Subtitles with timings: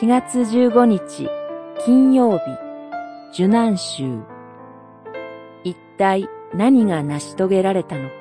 [0.00, 1.30] 4月15日
[1.86, 2.44] 金曜日。
[3.32, 4.22] 受難週
[5.62, 8.14] 一体何が成し遂げられたのか。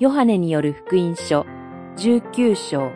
[0.00, 1.46] ヨハネによる福音書
[1.96, 2.90] 19章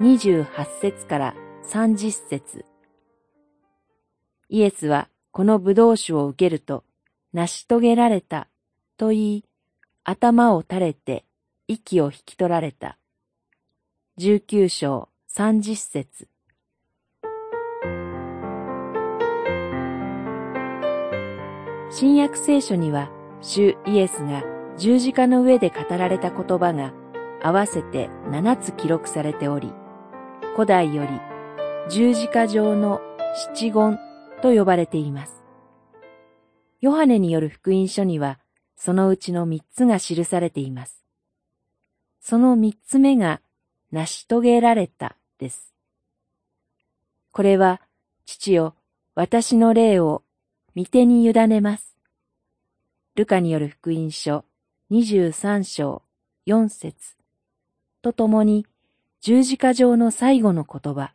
[0.00, 0.46] 28
[0.80, 1.34] 節から
[1.68, 2.64] 30節。
[4.48, 6.84] イエスはこの葡萄酒を受けると
[7.32, 8.46] 成し遂げられた
[8.96, 9.44] と言い、
[10.04, 11.24] 頭を垂れて
[11.66, 12.96] 息を引き取られた。
[14.22, 16.28] 19章30節
[21.90, 24.44] 新約聖書には、主イエスが
[24.78, 26.92] 十字架の上で語られた言葉が
[27.42, 29.72] 合わせて七つ記録されており、
[30.54, 31.08] 古代より
[31.90, 33.00] 十字架上の
[33.56, 33.98] 七言
[34.40, 35.42] と呼ばれています。
[36.80, 38.38] ヨハネによる福音書には、
[38.76, 41.02] そのうちの三つが記されています。
[42.20, 43.40] その三つ目が、
[43.92, 45.74] 成し遂げられたです。
[47.30, 47.80] これは、
[48.24, 48.74] 父よ、
[49.14, 50.22] 私の霊を、
[50.74, 51.96] 御手に委ねます。
[53.14, 54.46] ルカによる福音書、
[54.88, 56.02] 二十三章、
[56.46, 57.16] 四節
[58.00, 58.66] とともに、
[59.20, 61.12] 十字架上の最後の言葉、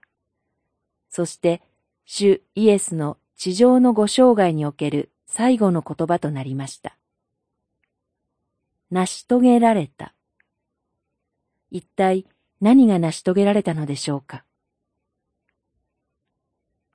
[1.10, 1.64] そして、
[2.06, 6.96] 主イエスの地上のご生涯における最後の言葉となりました。
[8.92, 10.14] 成し遂げられた。
[11.72, 12.26] 一体
[12.60, 14.44] 何が成し遂げられたのでしょうか？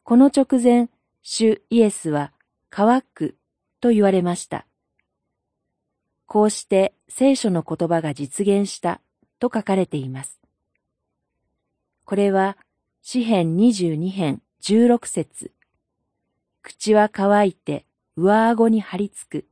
[0.03, 0.89] この直前、
[1.23, 2.33] 主イエスは
[2.71, 3.37] 乾く
[3.81, 4.67] と言われました。
[6.27, 9.01] こうして聖書の言葉が実現した
[9.39, 10.41] と書かれています。
[12.05, 12.57] これは、
[13.03, 15.53] 詩編22編16節
[16.63, 17.85] 口は乾いて
[18.17, 19.47] 上顎に張り付く。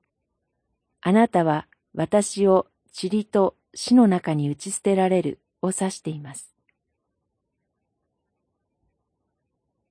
[1.01, 2.67] あなたは私を
[3.01, 6.55] 塵と死の中に打ち捨てられるを指しています。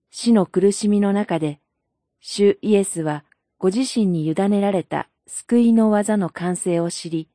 [0.10, 1.60] 死の苦しみの中で、
[2.20, 3.24] 主イエスは
[3.58, 7.30] ご自身に委ねられた救いの技の完成を知り、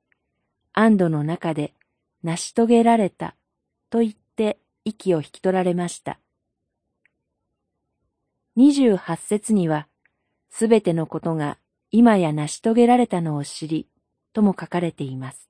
[0.72, 1.72] 安堵の中で
[2.22, 3.36] 成し遂げられた
[3.90, 6.18] と言って息を引き取られました。
[8.56, 9.86] 28節には、
[10.50, 11.58] すべてのことが
[11.90, 13.88] 今や成し遂げられたのを知り、
[14.32, 15.48] とも書かれています。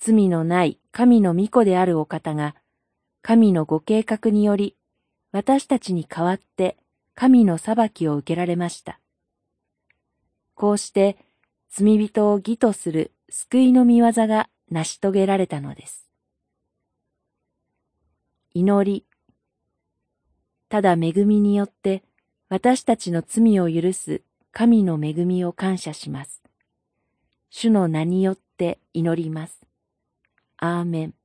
[0.00, 2.54] 罪のない神の御子であるお方が、
[3.22, 4.76] 神のご計画により、
[5.32, 6.76] 私たちに代わって
[7.14, 9.00] 神の裁きを受けられました。
[10.54, 11.16] こうして
[11.70, 16.08] 罪人を義とする救いの見業が成し遂げられたのです。
[18.52, 19.06] 祈り。
[20.68, 22.02] ただ恵みによって
[22.48, 26.42] 私たちの罪を許す神の恵みを感謝します。
[27.50, 29.69] 主の名によって祈ります。
[30.60, 31.19] アーメン。